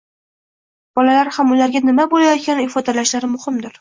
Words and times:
bolalar 0.99 1.29
ham 1.37 1.53
ularga 1.57 1.81
nima 1.91 2.07
bo‘layotgani 2.15 2.67
ifodalashlari 2.71 3.31
muhimdir. 3.37 3.69